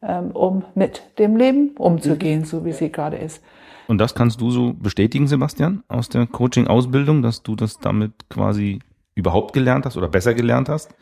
um 0.00 0.64
mit 0.74 1.02
dem 1.18 1.36
Leben 1.36 1.70
umzugehen, 1.76 2.44
so 2.44 2.64
wie 2.64 2.72
sie 2.72 2.90
gerade 2.90 3.16
ist. 3.16 3.42
Und 3.88 3.98
das 3.98 4.14
kannst 4.14 4.40
du 4.40 4.50
so 4.50 4.74
bestätigen, 4.74 5.26
Sebastian, 5.26 5.82
aus 5.88 6.08
der 6.08 6.26
Coaching-Ausbildung, 6.26 7.22
dass 7.22 7.42
du 7.42 7.56
das 7.56 7.78
damit 7.78 8.12
quasi 8.28 8.80
überhaupt 9.14 9.52
gelernt 9.52 9.86
hast 9.86 9.96
oder 9.96 10.08
besser 10.08 10.34
gelernt 10.34 10.68
hast? 10.68 10.94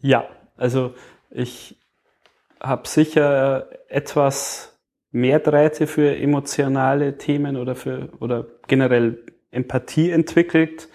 Ja, 0.00 0.24
also 0.56 0.94
ich 1.30 1.76
habe 2.60 2.88
sicher 2.88 3.66
etwas 3.88 4.78
mehr 5.10 5.40
Drähte 5.40 5.86
für 5.86 6.16
emotionale 6.16 7.18
Themen 7.18 7.56
oder 7.56 7.74
für 7.74 8.08
oder 8.20 8.46
generell 8.66 9.18
Empathie 9.50 10.10
entwickelt. 10.10 10.88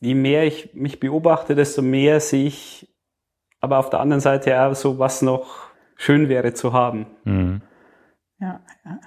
Je 0.00 0.14
mehr 0.14 0.44
ich 0.44 0.72
mich 0.72 1.00
beobachte, 1.00 1.54
desto 1.54 1.82
mehr 1.82 2.20
sehe 2.20 2.46
ich 2.46 2.88
aber 3.60 3.78
auf 3.78 3.90
der 3.90 4.00
anderen 4.00 4.20
Seite 4.20 4.62
auch 4.62 4.74
so, 4.74 4.98
was 4.98 5.20
noch 5.20 5.67
schön 5.98 6.30
wäre 6.30 6.54
zu 6.54 6.72
haben. 6.72 7.06
Mhm. 7.24 7.60
Ja, 8.40 8.60
ja. 8.86 9.00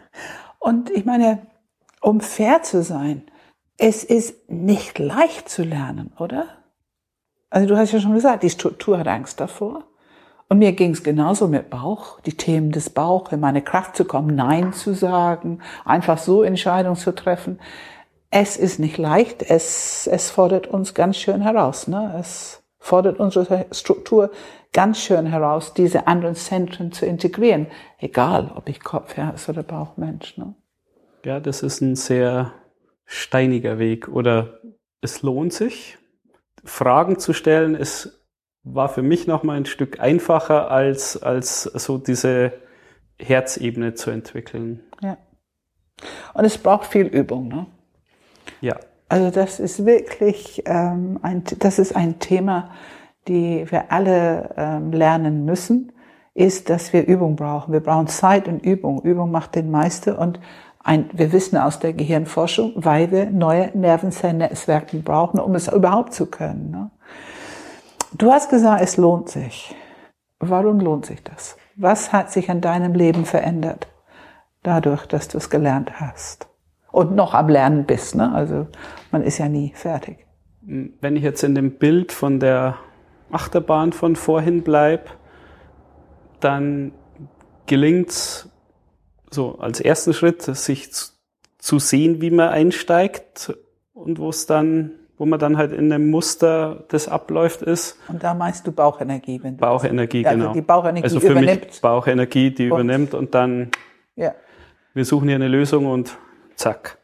Und 0.59 0.91
ich 0.91 1.05
meine, 1.05 1.47
um 2.01 2.21
fair 2.21 2.61
zu 2.61 2.83
sein, 2.83 3.23
es 3.77 4.03
ist 4.03 4.51
nicht 4.51 4.99
leicht 4.99 5.49
zu 5.49 5.63
lernen, 5.63 6.13
oder? 6.19 6.45
Also 7.49 7.67
du 7.67 7.77
hast 7.77 7.91
ja 7.93 7.99
schon 7.99 8.13
gesagt, 8.13 8.43
die 8.43 8.49
Struktur 8.51 8.99
hat 8.99 9.07
Angst 9.07 9.39
davor. 9.39 9.85
Und 10.49 10.59
mir 10.59 10.73
ging 10.73 10.91
es 10.91 11.03
genauso 11.03 11.47
mit 11.47 11.69
Bauch, 11.69 12.19
die 12.21 12.35
Themen 12.35 12.71
des 12.71 12.89
Bauch, 12.89 13.31
in 13.31 13.39
meine 13.39 13.61
Kraft 13.61 13.95
zu 13.95 14.03
kommen, 14.03 14.35
Nein 14.35 14.73
zu 14.73 14.93
sagen, 14.93 15.61
einfach 15.85 16.17
so 16.17 16.43
Entscheidungen 16.43 16.97
zu 16.97 17.15
treffen. 17.15 17.59
Es 18.29 18.57
ist 18.57 18.77
nicht 18.77 18.97
leicht, 18.97 19.43
es, 19.43 20.07
es 20.07 20.29
fordert 20.29 20.67
uns 20.67 20.93
ganz 20.93 21.17
schön 21.17 21.41
heraus. 21.41 21.87
Ne? 21.87 22.15
Es 22.19 22.63
fordert 22.79 23.19
unsere 23.19 23.65
Struktur 23.71 24.31
ganz 24.73 24.99
schön 24.99 25.25
heraus, 25.25 25.73
diese 25.73 26.07
anderen 26.07 26.35
Zentren 26.35 26.91
zu 26.91 27.05
integrieren. 27.05 27.67
Egal, 27.99 28.51
ob 28.55 28.69
ich 28.69 28.79
Kopfherz 28.79 29.49
oder 29.49 29.63
Bauchmensch. 29.63 30.37
Ne? 30.37 30.55
Ja, 31.25 31.39
das 31.39 31.63
ist 31.63 31.81
ein 31.81 31.95
sehr 31.95 32.53
steiniger 33.05 33.79
Weg. 33.79 34.07
Oder 34.07 34.59
es 35.01 35.21
lohnt 35.21 35.53
sich, 35.53 35.97
Fragen 36.63 37.19
zu 37.19 37.33
stellen, 37.33 37.75
ist 37.75 38.21
war 38.63 38.89
für 38.89 39.01
mich 39.01 39.27
noch 39.27 39.43
mal 39.43 39.57
ein 39.57 39.65
Stück 39.65 39.99
einfacher, 39.99 40.69
als, 40.69 41.21
als 41.21 41.63
so 41.63 41.97
diese 41.97 42.53
Herzebene 43.19 43.93
zu 43.95 44.11
entwickeln. 44.11 44.83
Ja. 45.01 45.17
Und 46.33 46.45
es 46.45 46.57
braucht 46.57 46.87
viel 46.87 47.07
Übung, 47.07 47.47
ne? 47.47 47.67
Ja. 48.61 48.79
Also 49.09 49.29
das 49.29 49.59
ist 49.59 49.85
wirklich 49.85 50.63
ähm, 50.65 51.19
ein, 51.21 51.43
das 51.59 51.79
ist 51.79 51.95
ein 51.95 52.19
Thema, 52.19 52.71
die 53.27 53.65
wir 53.69 53.91
alle 53.91 54.53
ähm, 54.57 54.91
lernen 54.91 55.45
müssen, 55.45 55.91
ist, 56.33 56.69
dass 56.69 56.93
wir 56.93 57.05
Übung 57.07 57.35
brauchen. 57.35 57.73
Wir 57.73 57.81
brauchen 57.81 58.07
Zeit 58.07 58.47
und 58.47 58.65
Übung. 58.65 59.01
Übung 59.01 59.31
macht 59.31 59.55
den 59.55 59.69
Meister 59.69 60.17
und 60.17 60.39
ein, 60.83 61.09
wir 61.13 61.31
wissen 61.31 61.57
aus 61.57 61.79
der 61.79 61.93
Gehirnforschung, 61.93 62.73
weil 62.75 63.11
wir 63.11 63.29
neue 63.29 63.69
Nervenzellennetzwerke 63.77 64.97
brauchen, 64.97 65.39
um 65.39 65.53
es 65.53 65.67
überhaupt 65.67 66.13
zu 66.13 66.25
können. 66.25 66.71
Ne? 66.71 66.91
Du 68.13 68.31
hast 68.31 68.49
gesagt, 68.49 68.81
es 68.81 68.97
lohnt 68.97 69.29
sich. 69.29 69.75
Warum 70.39 70.79
lohnt 70.79 71.05
sich 71.05 71.23
das? 71.23 71.55
Was 71.75 72.11
hat 72.11 72.31
sich 72.31 72.49
an 72.49 72.61
deinem 72.61 72.93
Leben 72.93 73.25
verändert? 73.25 73.87
Dadurch, 74.63 75.05
dass 75.05 75.27
du 75.27 75.37
es 75.37 75.49
gelernt 75.49 75.99
hast. 75.99 76.47
Und 76.91 77.15
noch 77.15 77.33
am 77.33 77.47
Lernen 77.47 77.85
bist, 77.85 78.15
ne? 78.15 78.33
Also, 78.33 78.67
man 79.11 79.23
ist 79.23 79.37
ja 79.37 79.47
nie 79.47 79.71
fertig. 79.73 80.25
Wenn 80.61 81.15
ich 81.15 81.23
jetzt 81.23 81.43
in 81.43 81.55
dem 81.55 81.77
Bild 81.77 82.11
von 82.11 82.39
der 82.39 82.75
Achterbahn 83.33 83.93
von 83.93 84.15
vorhin 84.15 84.63
bleib, 84.63 85.09
dann 86.39 86.93
gelingt's 87.65 88.49
so 89.29 89.59
als 89.59 89.79
ersten 89.79 90.13
Schritt, 90.13 90.41
sich 90.41 90.89
zu 91.57 91.79
sehen, 91.79 92.21
wie 92.21 92.31
man 92.31 92.49
einsteigt 92.49 93.53
und 93.93 94.19
wo 94.19 94.29
es 94.29 94.45
dann 94.45 94.91
wo 95.21 95.27
man 95.27 95.37
dann 95.37 95.55
halt 95.55 95.71
in 95.71 95.91
dem 95.91 96.09
Muster 96.09 96.83
das 96.87 97.07
abläuft 97.07 97.61
ist. 97.61 97.95
Und 98.07 98.23
da 98.23 98.33
meinst 98.33 98.65
du 98.65 98.71
Bauchenergie, 98.71 99.39
wenn 99.43 99.55
du 99.55 99.61
Bauchenergie, 99.61 100.25
also 100.25 100.39
genau. 100.39 100.53
Die 100.53 100.61
Bauchenergie 100.61 101.03
also 101.03 101.19
für 101.19 101.33
übernimmt. 101.33 101.67
Mich 101.67 101.79
Bauchenergie, 101.79 102.49
die 102.49 102.71
und, 102.71 102.79
übernimmt 102.79 103.13
und 103.13 103.35
dann 103.35 103.69
ja. 104.15 104.33
wir 104.95 105.05
suchen 105.05 105.27
hier 105.27 105.35
eine 105.35 105.47
Lösung 105.47 105.85
und 105.85 106.17
zack. 106.55 106.97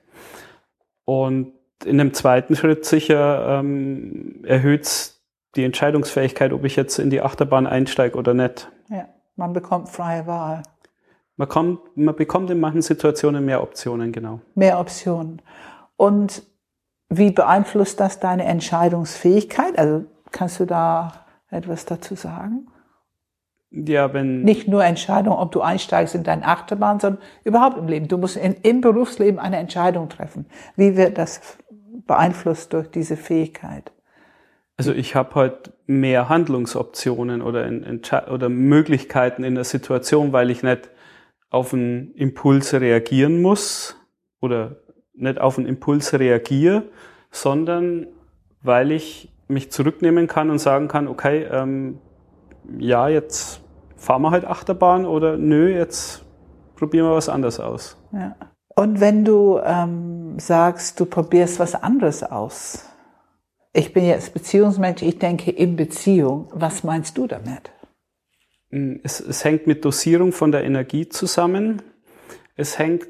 Und 1.06 1.54
in 1.86 2.00
dem 2.00 2.12
zweiten 2.16 2.56
Schritt 2.56 2.86
sicher 2.86 3.60
ähm, 3.60 4.44
erhöht 4.46 5.14
die 5.58 5.64
Entscheidungsfähigkeit, 5.64 6.54
ob 6.54 6.64
ich 6.64 6.76
jetzt 6.76 7.00
in 7.00 7.10
die 7.10 7.22
Achterbahn 7.22 7.68
einsteige 7.68 8.18
oder 8.18 8.34
nicht. 8.34 8.72
Ja, 8.90 9.10
man 9.36 9.54
bekommt 9.54 9.90
freie 9.90 10.28
Wahl. 10.28 10.64
Man, 11.36 11.50
kommt, 11.50 11.80
man 11.96 12.16
bekommt 12.16 12.50
in 12.50 12.60
manchen 12.60 12.82
Situationen 12.82 13.46
mehr 13.46 13.62
Optionen, 13.62 14.12
genau. 14.12 14.40
Mehr 14.56 14.80
Optionen. 14.80 15.42
Und 15.98 16.44
wie 17.10 17.32
beeinflusst 17.32 18.00
das 18.00 18.20
deine 18.20 18.46
Entscheidungsfähigkeit? 18.46 19.78
Also 19.78 20.06
kannst 20.32 20.60
du 20.60 20.66
da 20.66 21.26
etwas 21.50 21.86
dazu 21.86 22.16
sagen? 22.16 22.68
Ja, 23.70 24.14
wenn. 24.14 24.44
Nicht 24.44 24.68
nur 24.68 24.84
Entscheidung, 24.84 25.36
ob 25.38 25.52
du 25.52 25.62
einsteigst 25.62 26.16
in 26.16 26.24
deine 26.24 26.46
Achterbahn, 26.46 27.00
sondern 27.00 27.22
überhaupt 27.44 27.78
im 27.78 27.88
Leben. 27.88 28.08
Du 28.08 28.18
musst 28.18 28.38
in, 28.38 28.54
im 28.64 28.82
Berufsleben 28.82 29.40
eine 29.40 29.58
Entscheidung 29.58 30.10
treffen. 30.10 30.46
Wie 30.76 30.96
wird 30.96 31.18
das 31.18 31.42
beeinflusst 32.06 32.74
durch 32.74 32.90
diese 32.90 33.18
Fähigkeit? 33.18 33.92
Also 34.78 34.94
ich 34.94 35.16
habe 35.16 35.36
halt 35.36 35.74
mehr 35.88 36.30
Handlungsoptionen 36.30 37.42
oder, 37.42 37.66
in, 37.66 38.02
oder 38.32 38.50
Möglichkeiten 38.50 39.44
in 39.44 39.56
der 39.56 39.64
Situation, 39.64 40.34
weil 40.34 40.52
ich 40.52 40.62
nicht 40.62 40.92
auf 41.50 41.74
einen 41.74 42.14
Impuls 42.14 42.74
reagieren 42.74 43.42
muss 43.42 43.96
oder 44.40 44.78
nicht 45.14 45.42
auf 45.42 45.58
einen 45.58 45.68
Impuls 45.68 46.14
reagiere, 46.14 46.84
sondern 47.32 48.08
weil 48.62 48.92
ich 48.92 49.34
mich 49.48 49.72
zurücknehmen 49.72 50.28
kann 50.28 50.50
und 50.50 50.60
sagen 50.60 50.88
kann, 50.88 51.08
okay, 51.08 51.48
ähm, 51.50 52.00
ja, 52.78 53.08
jetzt 53.08 53.62
fahren 53.96 54.22
wir 54.22 54.32
halt 54.32 54.46
Achterbahn 54.46 55.06
oder 55.06 55.38
nö, 55.38 55.74
jetzt 55.74 56.26
probieren 56.76 57.08
wir 57.08 57.16
was 57.16 57.30
anderes 57.30 57.60
aus. 57.60 57.98
Ja. 58.12 58.36
Und 58.76 59.00
wenn 59.00 59.26
du 59.26 59.60
ähm, 59.64 60.38
sagst, 60.38 61.00
du 61.00 61.06
probierst 61.06 61.60
was 61.60 61.74
anderes 61.74 62.24
aus, 62.24 62.86
ich 63.78 63.94
bin 63.94 64.06
jetzt 64.06 64.34
Beziehungsmensch, 64.34 65.04
ich 65.04 65.20
denke 65.20 65.52
in 65.52 65.76
Beziehung, 65.76 66.50
was 66.52 66.84
meinst 66.84 67.18
du 67.18 67.28
damit? 67.28 67.72
Es, 69.04 69.20
es 69.20 69.46
hängt 69.46 69.68
mit 69.68 69.86
Dosierung 69.86 70.32
von 70.32 70.52
der 70.52 70.64
Energie 70.64 71.08
zusammen. 71.08 71.82
Es 72.56 72.80
hängt 72.80 73.08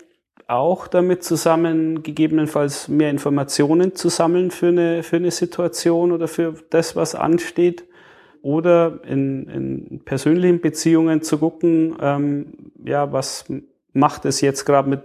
auch 0.48 0.88
damit 0.88 1.24
zusammen, 1.24 2.04
gegebenenfalls 2.04 2.90
mehr 2.90 3.10
Informationen 3.10 3.96
zu 3.96 4.10
sammeln 4.10 4.52
für 4.52 4.68
eine, 4.68 5.04
für 5.04 5.16
eine 5.16 5.32
Situation 5.32 6.12
oder 6.12 6.28
für 6.28 6.56
das, 6.70 6.96
was 6.96 7.16
ansteht. 7.16 7.86
Oder 8.42 9.00
in, 9.06 9.48
in 9.48 10.02
persönlichen 10.06 10.62
Beziehungen 10.62 11.22
zu 11.22 11.40
gucken, 11.40 11.96
ähm, 12.00 12.72
ja, 12.86 13.12
was 13.12 13.46
macht 13.94 14.26
es 14.26 14.42
jetzt 14.42 14.66
gerade 14.66 14.90
mit, 14.90 15.02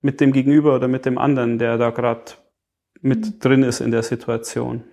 mit 0.00 0.20
dem 0.20 0.32
Gegenüber 0.32 0.76
oder 0.76 0.86
mit 0.86 1.06
dem 1.06 1.18
anderen, 1.18 1.58
der 1.58 1.76
da 1.76 1.90
gerade 1.90 2.32
mit 3.00 3.26
mhm. 3.26 3.38
drin 3.40 3.62
ist 3.62 3.80
in 3.80 3.90
der 3.90 4.02
Situation. 4.02 4.84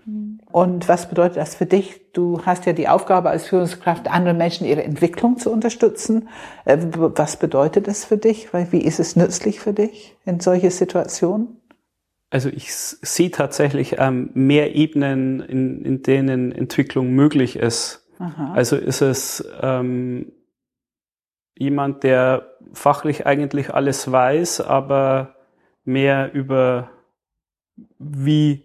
Und 0.51 0.87
was 0.87 1.07
bedeutet 1.07 1.37
das 1.37 1.53
für 1.53 1.67
dich? 1.67 2.11
Du 2.11 2.43
hast 2.45 2.65
ja 2.65 2.73
die 2.73 2.87
Aufgabe 2.87 3.29
als 3.29 3.47
Führungskraft, 3.47 4.09
andere 4.09 4.33
Menschen 4.33 4.65
ihre 4.65 4.83
Entwicklung 4.83 5.37
zu 5.37 5.51
unterstützen. 5.51 6.27
Äh, 6.65 6.77
was 6.91 7.37
bedeutet 7.37 7.87
das 7.87 8.05
für 8.05 8.17
dich? 8.17 8.49
Wie 8.53 8.81
ist 8.81 8.99
es 8.99 9.15
nützlich 9.15 9.59
für 9.59 9.73
dich 9.73 10.17
in 10.25 10.39
solche 10.39 10.71
Situationen? 10.71 11.59
Also 12.31 12.49
ich 12.49 12.73
sehe 12.73 13.31
tatsächlich 13.31 13.95
ähm, 13.99 14.31
mehr 14.33 14.75
Ebenen, 14.75 15.39
in, 15.39 15.83
in 15.83 16.03
denen 16.03 16.51
Entwicklung 16.51 17.11
möglich 17.11 17.55
ist. 17.55 18.07
Aha. 18.19 18.53
Also 18.53 18.75
ist 18.75 19.01
es 19.01 19.47
ähm, 19.61 20.31
jemand, 21.57 22.03
der 22.03 22.55
fachlich 22.73 23.25
eigentlich 23.25 23.73
alles 23.73 24.11
weiß, 24.11 24.61
aber 24.61 25.35
mehr 25.85 26.33
über 26.33 26.89
wie 27.97 28.63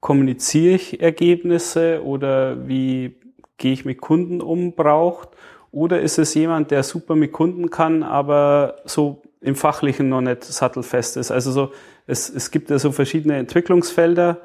kommuniziere 0.00 0.74
ich 0.74 1.00
Ergebnisse 1.00 2.02
oder 2.04 2.68
wie 2.68 3.16
gehe 3.56 3.72
ich 3.72 3.84
mit 3.84 4.00
Kunden 4.00 4.40
um 4.40 4.74
braucht? 4.74 5.30
Oder 5.70 6.00
ist 6.00 6.18
es 6.18 6.34
jemand, 6.34 6.70
der 6.70 6.82
super 6.82 7.16
mit 7.16 7.32
Kunden 7.32 7.70
kann, 7.70 8.02
aber 8.02 8.76
so 8.84 9.22
im 9.40 9.56
Fachlichen 9.56 10.08
noch 10.08 10.20
nicht 10.20 10.44
sattelfest 10.44 11.16
ist? 11.16 11.30
Also 11.30 11.50
so, 11.50 11.72
es, 12.06 12.28
es 12.28 12.50
gibt 12.50 12.70
ja 12.70 12.78
so 12.78 12.92
verschiedene 12.92 13.36
Entwicklungsfelder, 13.36 14.40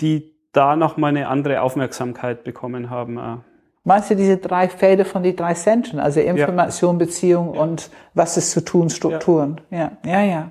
die 0.00 0.34
da 0.52 0.76
nochmal 0.76 1.10
eine 1.10 1.28
andere 1.28 1.60
Aufmerksamkeit 1.62 2.44
bekommen 2.44 2.90
haben. 2.90 3.18
Äh. 3.18 3.36
Meinst 3.84 4.10
du 4.10 4.16
diese 4.16 4.38
drei 4.38 4.68
Felder 4.68 5.04
von 5.04 5.22
die 5.22 5.36
drei 5.36 5.54
Zentren? 5.54 6.00
Also 6.00 6.20
Information, 6.20 6.98
ja. 6.98 7.06
Beziehung 7.06 7.54
ja. 7.54 7.60
und 7.60 7.90
was 8.14 8.36
ist 8.36 8.50
zu 8.50 8.64
tun, 8.64 8.90
Strukturen. 8.90 9.60
Ja, 9.70 9.92
ja, 10.04 10.20
ja. 10.20 10.24
ja. 10.24 10.50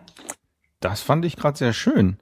Das 0.79 1.01
fand 1.01 1.25
ich 1.25 1.35
gerade 1.35 1.57
sehr 1.57 1.73
schön. 1.73 2.17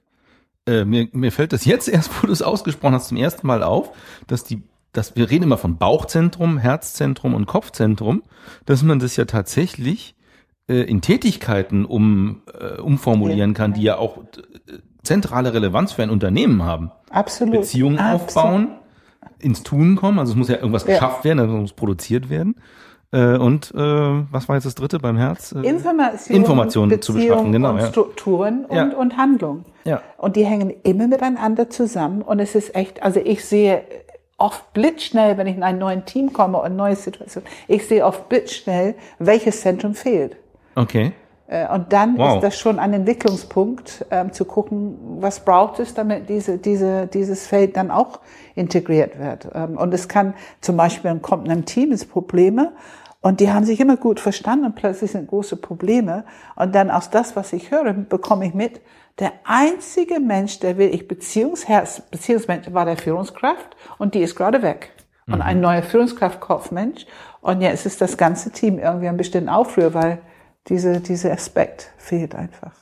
Äh, 0.66 0.84
mir, 0.84 1.08
mir 1.12 1.30
fällt 1.30 1.52
das 1.52 1.64
jetzt 1.64 1.88
erst, 1.88 2.22
wo 2.22 2.26
du 2.26 2.32
es 2.32 2.42
ausgesprochen 2.42 2.94
hast, 2.94 3.08
zum 3.08 3.18
ersten 3.18 3.46
Mal 3.46 3.62
auf, 3.62 3.90
dass 4.26 4.44
die, 4.44 4.62
dass 4.92 5.16
wir 5.16 5.30
reden 5.30 5.44
immer 5.44 5.58
von 5.58 5.76
Bauchzentrum, 5.76 6.58
Herzzentrum 6.58 7.34
und 7.34 7.46
Kopfzentrum, 7.46 8.22
dass 8.64 8.82
man 8.82 8.98
das 8.98 9.16
ja 9.16 9.26
tatsächlich 9.26 10.14
äh, 10.68 10.82
in 10.82 11.02
Tätigkeiten 11.02 11.84
um, 11.84 12.42
äh, 12.58 12.80
umformulieren 12.80 13.52
kann, 13.52 13.74
die 13.74 13.82
ja 13.82 13.98
auch 13.98 14.18
äh, 14.18 14.22
zentrale 15.02 15.52
Relevanz 15.52 15.92
für 15.92 16.02
ein 16.02 16.10
Unternehmen 16.10 16.62
haben. 16.62 16.90
Absolut. 17.10 17.52
Beziehungen 17.52 17.98
Absolut. 17.98 18.28
aufbauen, 18.28 18.68
ins 19.38 19.62
Tun 19.62 19.96
kommen, 19.96 20.18
also 20.18 20.32
es 20.32 20.36
muss 20.38 20.48
ja 20.48 20.56
irgendwas 20.56 20.84
ja. 20.86 20.94
geschafft 20.94 21.24
werden, 21.24 21.40
also 21.40 21.54
es 21.56 21.60
muss 21.60 21.72
produziert 21.74 22.30
werden. 22.30 22.56
Äh, 23.14 23.38
und 23.38 23.72
äh, 23.74 23.78
was 23.78 24.48
war 24.48 24.56
jetzt 24.56 24.64
das 24.64 24.74
dritte 24.74 24.98
beim 24.98 25.16
Herz? 25.16 25.52
Äh, 25.52 25.60
Information, 25.60 26.36
Informationen 26.36 27.00
zu 27.00 27.14
beschaffen, 27.14 27.52
genau. 27.52 27.70
Und 27.70 27.78
ja. 27.78 27.86
Strukturen 27.86 28.64
und, 28.64 28.76
ja. 28.76 28.96
und 28.96 29.16
Handlung. 29.16 29.64
Ja. 29.84 30.02
Und 30.18 30.34
die 30.34 30.44
hängen 30.44 30.72
immer 30.82 31.06
miteinander 31.06 31.70
zusammen. 31.70 32.22
Und 32.22 32.40
es 32.40 32.56
ist 32.56 32.74
echt, 32.74 33.04
also 33.04 33.20
ich 33.20 33.44
sehe 33.44 33.82
oft 34.36 34.72
blitzschnell, 34.72 35.38
wenn 35.38 35.46
ich 35.46 35.56
in 35.56 35.62
ein 35.62 35.78
neues 35.78 36.06
Team 36.06 36.32
komme 36.32 36.58
und 36.58 36.64
eine 36.64 36.74
neue 36.74 36.96
Situation, 36.96 37.44
ich 37.68 37.86
sehe 37.86 38.04
oft 38.04 38.28
blitzschnell, 38.28 38.96
welches 39.20 39.60
Zentrum 39.60 39.94
fehlt. 39.94 40.36
Okay. 40.74 41.12
Äh, 41.46 41.72
und 41.72 41.92
dann 41.92 42.18
wow. 42.18 42.34
ist 42.34 42.42
das 42.42 42.58
schon 42.58 42.80
ein 42.80 42.92
Entwicklungspunkt, 42.94 44.06
ähm, 44.10 44.32
zu 44.32 44.44
gucken, 44.44 44.96
was 45.20 45.44
braucht 45.44 45.78
es, 45.78 45.94
damit 45.94 46.28
diese, 46.28 46.58
diese, 46.58 47.06
dieses 47.06 47.46
Feld 47.46 47.76
dann 47.76 47.92
auch 47.92 48.18
integriert 48.56 49.20
wird. 49.20 49.48
Ähm, 49.54 49.76
und 49.76 49.94
es 49.94 50.08
kann 50.08 50.34
zum 50.60 50.76
Beispiel, 50.76 51.14
kommt 51.20 51.48
ein 51.48 51.64
Team 51.64 51.92
ins 51.92 52.04
Probleme 52.04 52.72
und 53.24 53.40
die 53.40 53.50
haben 53.50 53.64
sich 53.64 53.80
immer 53.80 53.96
gut 53.96 54.20
verstanden 54.20 54.66
und 54.66 54.74
plötzlich 54.74 55.12
sind 55.12 55.28
große 55.28 55.56
Probleme. 55.56 56.26
Und 56.56 56.74
dann 56.74 56.90
aus 56.90 57.08
das, 57.08 57.34
was 57.36 57.54
ich 57.54 57.70
höre, 57.70 57.94
bekomme 57.94 58.46
ich 58.46 58.52
mit, 58.52 58.82
der 59.18 59.32
einzige 59.44 60.20
Mensch, 60.20 60.60
der 60.60 60.76
will 60.76 60.94
ich 60.94 61.08
Beziehungsherz, 61.08 62.02
Beziehungsmensch 62.10 62.70
war 62.74 62.84
der 62.84 62.98
Führungskraft 62.98 63.76
und 63.96 64.14
die 64.14 64.18
ist 64.18 64.36
gerade 64.36 64.60
weg. 64.60 64.92
Und 65.26 65.40
ein 65.40 65.56
mhm. 65.56 65.62
neuer 65.62 65.82
Führungskraft, 65.82 66.38
Kopfmensch. 66.40 67.06
Und 67.40 67.62
jetzt 67.62 67.86
ist 67.86 68.02
das 68.02 68.18
ganze 68.18 68.52
Team 68.52 68.78
irgendwie 68.78 69.08
ein 69.08 69.16
bisschen 69.16 69.48
Aufruhr, 69.48 69.94
weil 69.94 70.18
diese, 70.68 71.00
dieser 71.00 71.32
Aspekt 71.32 71.94
fehlt 71.96 72.34
einfach. 72.34 72.72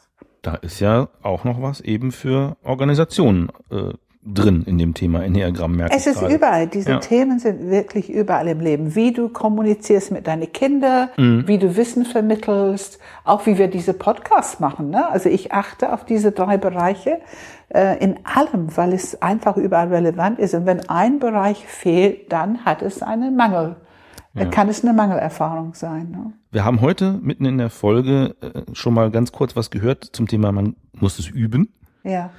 Da 0.42 0.56
ist 0.56 0.80
ja 0.80 1.08
auch 1.22 1.44
noch 1.44 1.62
was 1.62 1.80
eben 1.80 2.10
für 2.10 2.56
Organisationen 2.64 3.48
äh, 3.70 3.92
drin 4.24 4.62
in 4.66 4.78
dem 4.78 4.94
Thema 4.94 5.24
Enneagramm. 5.24 5.76
Merke 5.76 5.96
es 5.96 6.06
ist 6.06 6.20
gerade. 6.20 6.34
überall. 6.34 6.66
Diese 6.68 6.90
ja. 6.90 6.98
Themen 6.98 7.38
sind 7.38 7.68
wirklich 7.70 8.08
überall 8.08 8.46
im 8.48 8.60
Leben. 8.60 8.94
Wie 8.94 9.12
du 9.12 9.28
kommunizierst 9.28 10.12
mit 10.12 10.26
deinen 10.26 10.52
Kindern, 10.52 11.08
mhm. 11.16 11.48
wie 11.48 11.58
du 11.58 11.76
Wissen 11.76 12.04
vermittelst, 12.04 12.98
auch 13.24 13.46
wie 13.46 13.58
wir 13.58 13.68
diese 13.68 13.94
Podcasts 13.94 14.60
machen. 14.60 14.90
Ne? 14.90 15.08
Also 15.08 15.28
ich 15.28 15.52
achte 15.52 15.92
auf 15.92 16.04
diese 16.04 16.30
drei 16.30 16.56
Bereiche 16.56 17.20
äh, 17.68 17.98
in 17.98 18.20
allem, 18.24 18.76
weil 18.76 18.92
es 18.92 19.20
einfach 19.20 19.56
überall 19.56 19.88
relevant 19.88 20.38
ist. 20.38 20.54
Und 20.54 20.66
wenn 20.66 20.88
ein 20.88 21.18
Bereich 21.18 21.66
fehlt, 21.66 22.32
dann 22.32 22.64
hat 22.64 22.82
es 22.82 23.02
einen 23.02 23.34
Mangel. 23.34 23.76
Ja. 24.34 24.46
Kann 24.46 24.68
es 24.68 24.82
eine 24.82 24.94
Mangelerfahrung 24.94 25.74
sein. 25.74 26.10
Ne? 26.10 26.32
Wir 26.52 26.64
haben 26.64 26.80
heute 26.80 27.18
mitten 27.20 27.44
in 27.44 27.58
der 27.58 27.70
Folge 27.70 28.34
äh, 28.40 28.62
schon 28.72 28.94
mal 28.94 29.10
ganz 29.10 29.32
kurz 29.32 29.56
was 29.56 29.70
gehört 29.70 30.04
zum 30.12 30.26
Thema, 30.26 30.52
man 30.52 30.76
muss 30.92 31.18
es 31.18 31.28
üben. 31.28 31.68
Ja. 32.02 32.30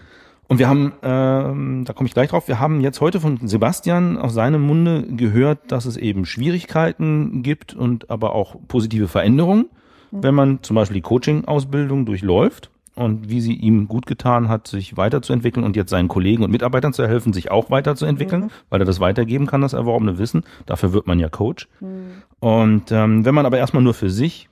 Und 0.53 0.59
wir 0.59 0.69
haben, 0.69 0.93
ähm, 1.01 1.83
da 1.83 1.93
komme 1.93 2.05
ich 2.05 2.13
gleich 2.13 2.29
drauf, 2.29 2.47
wir 2.47 2.59
haben 2.59 2.79
jetzt 2.79 3.01
heute 3.01 3.19
von 3.19 3.39
Sebastian 3.41 4.19
aus 4.19 4.35
seinem 4.35 4.61
Munde 4.61 5.01
gehört, 5.07 5.71
dass 5.71 5.85
es 5.85 5.97
eben 5.97 6.27
Schwierigkeiten 6.27 7.41
gibt 7.41 7.73
und 7.73 8.11
aber 8.11 8.35
auch 8.35 8.55
positive 8.67 9.07
Veränderungen, 9.07 9.65
mhm. 10.11 10.23
wenn 10.23 10.35
man 10.35 10.59
zum 10.61 10.75
Beispiel 10.75 10.93
die 10.93 11.01
Coaching-Ausbildung 11.01 12.05
durchläuft 12.05 12.69
und 12.93 13.31
wie 13.31 13.41
sie 13.41 13.55
ihm 13.55 13.87
gut 13.87 14.05
getan 14.05 14.47
hat, 14.47 14.67
sich 14.67 14.95
weiterzuentwickeln 14.95 15.65
und 15.65 15.75
jetzt 15.75 15.89
seinen 15.89 16.07
Kollegen 16.07 16.43
und 16.43 16.51
Mitarbeitern 16.51 16.93
zu 16.93 17.07
helfen, 17.07 17.33
sich 17.33 17.49
auch 17.49 17.71
weiterzuentwickeln, 17.71 18.43
mhm. 18.43 18.49
weil 18.69 18.79
er 18.79 18.85
das 18.85 18.99
weitergeben 18.99 19.47
kann, 19.47 19.61
das 19.61 19.73
erworbene 19.73 20.19
Wissen. 20.19 20.43
Dafür 20.67 20.93
wird 20.93 21.07
man 21.07 21.17
ja 21.17 21.29
Coach. 21.29 21.67
Mhm. 21.79 22.21
Und 22.39 22.91
ähm, 22.91 23.25
wenn 23.25 23.33
man 23.33 23.47
aber 23.47 23.57
erstmal 23.57 23.81
nur 23.81 23.95
für 23.95 24.11
sich 24.11 24.49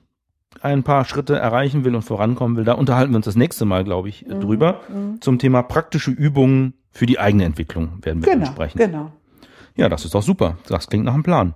ein 0.60 0.82
paar 0.82 1.04
Schritte 1.04 1.38
erreichen 1.38 1.84
will 1.84 1.94
und 1.94 2.02
vorankommen 2.02 2.56
will, 2.56 2.64
da 2.64 2.74
unterhalten 2.74 3.12
wir 3.12 3.16
uns 3.16 3.26
das 3.26 3.36
nächste 3.36 3.64
Mal, 3.64 3.84
glaube 3.84 4.08
ich, 4.08 4.26
mhm. 4.26 4.40
drüber. 4.40 4.80
Mhm. 4.88 5.20
Zum 5.20 5.38
Thema 5.38 5.62
praktische 5.62 6.10
Übungen 6.10 6.74
für 6.90 7.06
die 7.06 7.18
eigene 7.18 7.44
Entwicklung 7.44 7.98
werden 8.02 8.24
wir 8.24 8.32
genau, 8.32 8.46
sprechen. 8.46 8.78
Genau. 8.78 9.12
Ja, 9.76 9.88
das 9.88 10.04
ist 10.04 10.14
doch 10.14 10.22
super. 10.22 10.58
Das 10.68 10.88
klingt 10.88 11.04
nach 11.04 11.14
einem 11.14 11.22
Plan. 11.22 11.54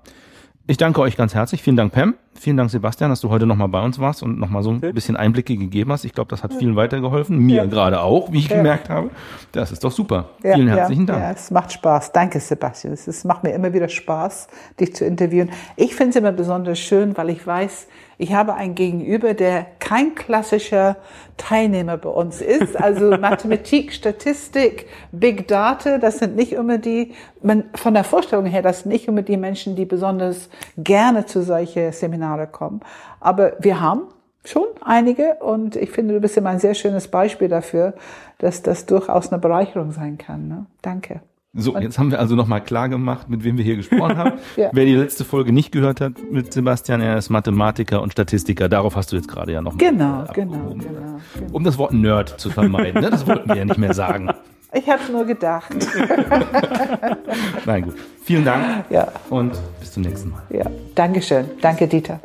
Ich 0.67 0.79
danke 0.79 1.01
euch 1.01 1.17
ganz 1.17 1.35
herzlich. 1.35 1.63
Vielen 1.63 1.77
Dank, 1.77 1.93
Pam. 1.93 2.15
Vielen 2.39 2.57
Dank, 2.57 2.71
Sebastian, 2.71 3.11
dass 3.11 3.21
du 3.21 3.31
heute 3.31 3.47
nochmal 3.47 3.69
bei 3.69 3.83
uns 3.83 3.99
warst 3.99 4.23
und 4.23 4.39
nochmal 4.39 4.63
so 4.63 4.71
ein 4.71 4.81
bisschen 4.81 5.17
Einblicke 5.17 5.57
gegeben 5.57 5.93
hast. 5.93 6.05
Ich 6.05 6.13
glaube, 6.13 6.29
das 6.31 6.43
hat 6.43 6.53
vielen 6.55 6.77
weitergeholfen. 6.77 7.39
Mir 7.39 7.57
ja. 7.57 7.65
gerade 7.65 8.01
auch, 8.01 8.31
wie 8.33 8.39
ich 8.39 8.49
ja. 8.49 8.59
gemerkt 8.59 8.91
habe. 8.91 9.11
Das 9.53 9.73
ist 9.73 9.83
doch 9.83 9.93
super. 9.93 10.31
Ja, 10.43 10.55
vielen 10.55 10.69
herzlichen 10.69 11.07
Dank. 11.07 11.21
Ja, 11.21 11.33
es 11.33 11.51
macht 11.51 11.73
Spaß. 11.73 12.13
Danke, 12.13 12.41
Sebastian. 12.41 12.93
Es, 12.93 13.07
es 13.07 13.25
macht 13.25 13.43
mir 13.43 13.51
immer 13.51 13.73
wieder 13.73 13.89
Spaß, 13.89 14.49
dich 14.79 14.95
zu 14.95 15.05
interviewen. 15.05 15.51
Ich 15.77 15.95
finde 15.95 16.11
es 16.11 16.17
immer 16.17 16.33
besonders 16.33 16.79
schön, 16.79 17.17
weil 17.17 17.31
ich 17.31 17.47
weiß, 17.47 17.87
ich 18.19 18.33
habe 18.33 18.55
einen 18.55 18.75
Gegenüber, 18.75 19.35
der 19.35 19.67
kein 19.79 20.15
klassischer 20.15 20.97
Teilnehmer 21.37 21.99
bei 21.99 22.09
uns 22.09 22.41
ist. 22.41 22.81
Also 22.81 23.11
Mathematik, 23.19 23.93
Statistik, 23.93 24.87
Big 25.13 25.47
Data, 25.49 25.99
das 25.99 26.19
sind 26.19 26.35
nicht 26.35 26.53
immer 26.53 26.79
die, 26.79 27.13
man, 27.43 27.65
von 27.75 27.93
der 27.93 28.05
Vorstellung 28.05 28.47
her, 28.47 28.63
das 28.63 28.81
sind 28.81 28.93
nicht 28.93 29.07
immer 29.07 29.23
die 29.23 29.37
Menschen, 29.37 29.77
die 29.77 29.85
besonders 29.85 30.49
gerne 30.79 31.27
zu 31.27 31.43
solche 31.43 31.93
Seminare 31.93 32.26
kommen. 32.47 32.81
Aber 33.21 33.53
wir 33.59 33.81
haben 33.81 34.03
schon 34.45 34.67
einige 34.85 35.37
und 35.37 35.77
ich 35.77 35.91
finde, 35.91 36.15
du 36.15 36.21
bist 36.21 36.37
immer 36.37 36.51
ein 36.51 36.59
sehr 36.59 36.75
schönes 36.75 37.09
Beispiel 37.09 37.49
dafür, 37.49 37.95
dass 38.39 38.63
das 38.63 38.87
durchaus 38.87 39.33
eine 39.33 39.41
Bereicherung 39.41 39.93
sein 39.93 40.19
kann. 40.19 40.49
Ne? 40.49 40.67
Danke. 40.83 41.21
So, 41.57 41.75
und 41.75 41.83
jetzt 41.83 41.99
haben 41.99 42.11
wir 42.11 42.21
also 42.21 42.35
nochmal 42.35 42.63
klar 42.63 42.89
gemacht, 42.89 43.29
mit 43.31 43.43
wem 43.43 43.57
wir 43.57 43.65
hier 43.65 43.77
gesprochen 43.77 44.19
haben. 44.19 44.33
ja. 44.57 44.69
Wer 44.73 44.85
die 44.85 44.95
letzte 44.95 45.25
Folge 45.25 45.53
nicht 45.53 45.73
gehört 45.73 46.01
hat 46.01 46.13
mit 46.31 46.53
Sebastian, 46.53 47.01
er 47.01 47.17
ist 47.17 47.31
Mathematiker 47.31 48.03
und 48.03 48.13
Statistiker. 48.13 48.69
Darauf 48.69 48.95
hast 48.95 49.13
du 49.13 49.17
jetzt 49.17 49.29
gerade 49.29 49.53
ja 49.53 49.63
noch 49.63 49.79
genau, 49.79 50.25
genau, 50.35 50.53
genau, 50.55 50.77
genau, 50.79 51.19
Um 51.53 51.65
das 51.65 51.79
Wort 51.79 51.95
Nerd 51.95 52.39
zu 52.39 52.51
vermeiden. 52.51 53.03
Ne? 53.03 53.11
Das 53.11 53.27
wollten 53.27 53.49
wir 53.49 53.57
ja 53.57 53.65
nicht 53.65 53.79
mehr 53.79 53.95
sagen. 53.95 54.31
Ich 54.73 54.87
habe 54.91 55.01
nur 55.11 55.25
gedacht. 55.25 55.73
Nein, 57.67 57.83
gut. 57.85 57.95
Vielen 58.25 58.45
Dank 58.45 58.85
ja. 58.91 59.11
und 59.31 59.53
bis 59.81 59.93
zum 59.93 60.03
nächsten 60.03 60.31
Mal. 60.31 60.43
Ja, 60.51 60.65
Dankeschön. 60.95 61.47
Danke, 61.63 61.87
Dieter. 61.87 62.21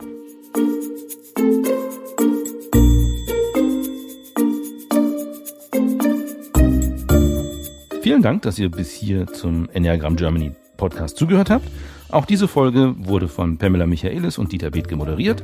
Vielen 8.02 8.24
Dank, 8.24 8.42
dass 8.42 8.58
ihr 8.58 8.72
bis 8.72 8.92
hier 8.92 9.28
zum 9.28 9.70
Enneagram 9.70 10.16
Germany 10.16 10.54
Podcast 10.76 11.18
zugehört 11.18 11.52
habt. 11.52 11.68
Auch 12.10 12.26
diese 12.26 12.48
Folge 12.48 12.96
wurde 12.98 13.28
von 13.28 13.60
Pamela 13.60 13.86
Michaelis 13.86 14.40
und 14.40 14.52
Dieter 14.52 14.72
Bethke 14.72 14.96
moderiert. 14.96 15.44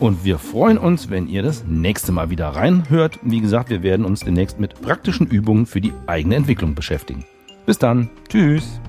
Und 0.00 0.22
wir 0.22 0.38
freuen 0.38 0.76
uns, 0.76 1.08
wenn 1.08 1.28
ihr 1.28 1.42
das 1.42 1.64
nächste 1.66 2.12
Mal 2.12 2.28
wieder 2.28 2.48
reinhört. 2.48 3.18
Wie 3.22 3.40
gesagt, 3.40 3.70
wir 3.70 3.82
werden 3.82 4.04
uns 4.04 4.20
demnächst 4.20 4.60
mit 4.60 4.80
praktischen 4.82 5.26
Übungen 5.28 5.64
für 5.64 5.80
die 5.80 5.94
eigene 6.06 6.36
Entwicklung 6.36 6.74
beschäftigen. 6.74 7.24
Bis 7.64 7.78
dann. 7.78 8.10
Tschüss. 8.28 8.80